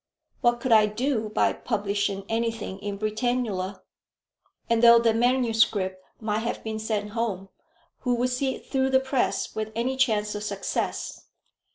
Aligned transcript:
What 0.41 0.59
could 0.59 0.71
I 0.71 0.87
do 0.87 1.29
by 1.29 1.53
publishing 1.53 2.25
anything 2.27 2.79
in 2.79 2.97
Britannula? 2.97 3.81
And 4.67 4.81
though 4.81 4.97
the 4.97 5.13
manuscript 5.13 6.03
might 6.19 6.39
have 6.39 6.63
been 6.63 6.79
sent 6.79 7.11
home, 7.11 7.49
who 7.99 8.15
would 8.15 8.31
see 8.31 8.55
it 8.55 8.65
through 8.65 8.89
the 8.89 8.99
press 8.99 9.53
with 9.53 9.71
any 9.75 9.95
chance 9.95 10.33
of 10.33 10.41
success? 10.41 11.27